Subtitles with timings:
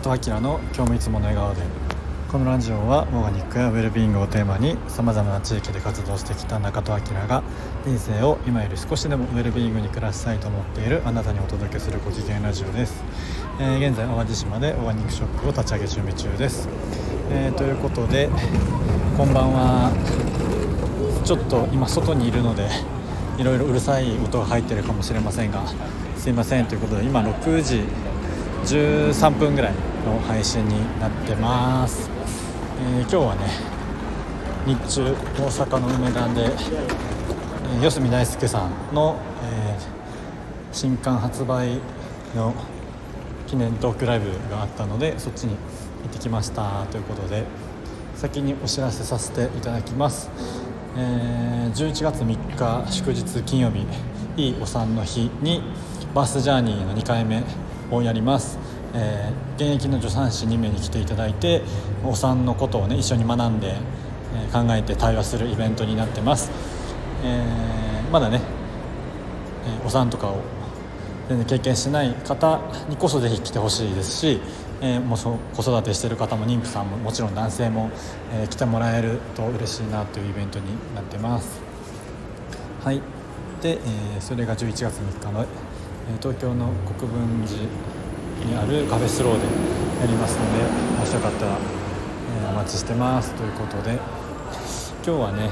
[0.00, 1.62] 中戸明の今日もいつもの笑顔で。
[2.32, 7.42] このラジオはオーガニックやウェルビーイングをテーマにさまざまな地域で活動してきた中戸明が
[7.84, 13.02] 人生を今より少しでもウェルビーイングに暮らしたいと思っているあなたにお届けするご機嫌ラジオです、
[13.58, 16.68] えー、現在淡路島でオーガニックショップを立ち上げ準備中です、
[17.32, 18.30] えー、ということで
[19.16, 19.90] こんばんは。
[21.24, 22.68] ちょっと今外にいるので
[23.38, 25.64] いろいろうるさい音が入ってるかもしれませんが
[26.16, 26.66] すいません。
[26.66, 27.82] ということで今6時
[28.64, 29.74] 13分ぐらい
[30.04, 32.10] の配信になってます、
[32.80, 33.48] えー、今日はね
[34.66, 35.16] 日中大
[35.48, 41.80] 阪の梅田で、えー、四隅大輔さんの、えー、新刊発売
[42.36, 42.54] の
[43.46, 45.56] 記念トークライブがあったのでそっちに
[46.02, 46.86] 行ってきました。
[46.90, 47.44] ということで
[48.14, 50.30] 先にお知らせさせていただきます、
[50.96, 53.86] えー、11月3日祝日金曜日
[54.36, 55.62] いいお産の日に
[56.14, 57.42] バースジャーニーの2回目
[57.90, 58.58] をやります、
[58.94, 61.62] えー、現役の助産師2名に来ていただいて
[62.04, 63.74] お産のことをね一緒に学んで、
[64.34, 66.50] えー、考えて対話するイベントになってます、
[67.24, 68.40] えー、まだね、
[69.82, 70.40] えお産とかを
[71.28, 74.40] 全然経験してない方にこそぜひ来てほしいですし、
[74.80, 77.90] えー、もうそ子育てしてる方も妊婦さんももちろん男性も、
[78.32, 81.60] えー、来てもらえると嬉しいなというイベントになってます。
[82.82, 83.00] はい。
[83.60, 85.46] で、えー、それが11月3日の
[86.18, 87.60] 東京の国分寺
[88.46, 89.46] にあるカフェスローで
[90.00, 93.98] やりますのでもしよかったら、えお待ちしてますということで
[95.06, 95.50] 今日はね、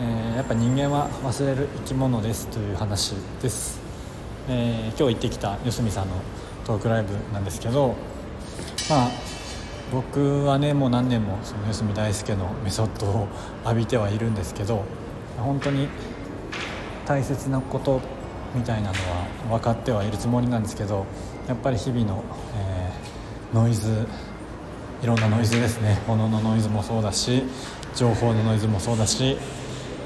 [0.00, 3.80] えー、やっぱ人間は忘れる生き物ですという話です、
[4.48, 6.14] えー、今日行ってきた四隅さんの
[6.64, 7.94] トークライブなんですけど
[8.90, 9.10] まあ
[9.92, 13.28] 僕はねもう何年もその四隅大輔のメソッドを
[13.64, 14.84] 浴びてはいるんですけど
[15.36, 15.88] 本当に
[17.06, 18.00] 大切なこと
[18.54, 21.06] みたいなのは分かってはいるつもりなんですけど
[21.48, 22.24] やっぱり日々の、
[22.56, 24.06] えー、ノイズ
[25.02, 26.00] いろんなノイズですね。
[26.08, 27.42] 物のノイズもそうだし
[27.94, 29.36] 情報のノイズもそうだし、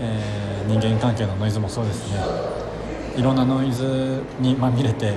[0.01, 2.21] えー、人間関係のノイズもそうですね。
[3.17, 5.15] いろんなノイズにまみれて、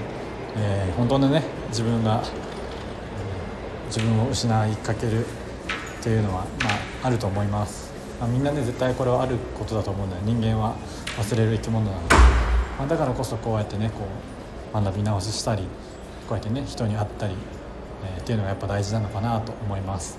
[0.55, 2.51] えー、本当のね自分が、え
[3.87, 6.69] 自分を失いかけるっていうのは、ま
[7.03, 10.21] あ、あると思います、まあ、みんなね絶対これはあることだと思うんだよ。
[10.25, 10.75] 人間は
[11.17, 12.50] 忘れる生き物なので。
[12.81, 14.07] まあ、だからこそこうやってねこ
[14.73, 15.61] う学び直ししたり
[16.27, 17.35] こうやってね人に会ったり、
[18.15, 20.17] えー、っていうのがやっぱ大事なのかなと思います。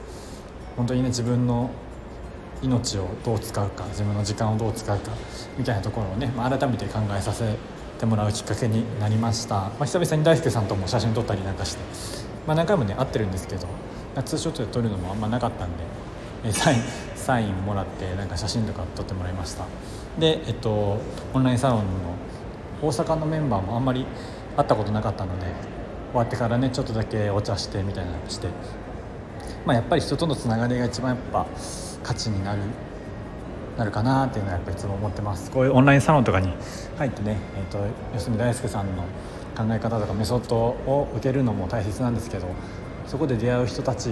[0.77, 1.71] 本当にね自分の
[2.63, 5.11] 命をどう使うか自分の時間をどう使うか
[5.59, 7.57] みたいなところをね、まあ、改めて考えさせ
[7.99, 11.81] てもらうきっかけになりました、まあ、久々に大輔さんとも写真撮ったりなんかして、
[12.47, 13.67] まあ、何回もね会ってるんですけど
[14.25, 15.83] ツーショットで撮るのもあんまなかったんで、
[16.45, 16.83] え、サイン
[17.17, 19.67] サインもらってなんか写真とか撮ってもらいました。
[20.19, 21.01] で、えっと、
[21.35, 21.83] オンラインサロンの
[22.83, 24.05] 大阪のメンバーもあんまり
[24.57, 25.47] 会ったことなかったので
[26.11, 28.49] 終わってからねちょっとだけお茶してみたいなのして、
[29.65, 31.47] まあ、やっぱり人とのつながりが一番やっぱ
[32.03, 32.63] 価値になる
[33.79, 35.51] なるかなっていうのはやっぱいつも思ってます。
[35.51, 36.53] こういうオンラインサロンとかに
[36.99, 37.79] 入ってね、えーと、
[38.13, 39.05] 四隅大輔さんの
[39.57, 42.49] 考え方とかメソッドを受けるのも大切なんですけど
[43.07, 44.11] そこで出会う人たち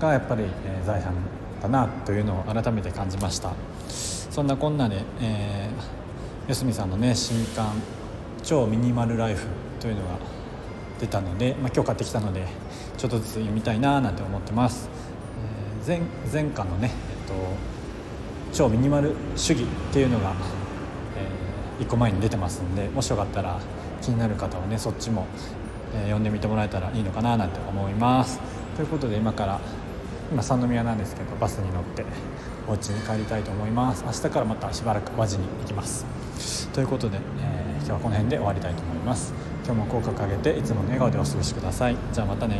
[0.00, 1.14] がやっぱり、えー、財産
[1.60, 3.52] だなというのを改めて感じました。
[3.88, 6.00] そんなこんなで、えー
[6.50, 7.80] 四隅さんのね新刊
[8.42, 9.46] 「超ミニマルライフ」
[9.78, 10.18] というのが
[10.98, 12.44] 出たので、まあ、今日買ってきたので
[12.98, 14.88] ちょっとずつ読みたいななんて思ってます、
[15.86, 16.00] えー、
[16.32, 17.34] 前前巻のね、えっと、
[18.52, 20.32] 超ミニマル主義っていうのが、
[21.78, 23.60] えー、1個前に出てますんでもしよかったら
[24.02, 25.26] 気になる方はねそっちも、
[25.94, 28.40] えー、読んでみてもらえたらいいのかななんて思います。
[28.74, 29.60] ということで今から
[30.32, 32.04] 今三宮なんですけどバスに乗って
[32.70, 34.04] お家に帰りたいと思います。
[34.06, 36.06] 明日からまたしばらく和地に行きます。
[36.72, 39.34] ということで、えー、今日はこの辺で終わりたいと思います。
[39.64, 41.96] 今日も口角上げていつもの笑顔でお過ごしください。
[42.12, 42.56] じゃあまたね